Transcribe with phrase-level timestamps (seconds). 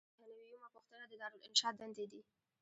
[0.19, 2.21] نهه نوي یمه پوښتنه د دارالانشا دندې دي.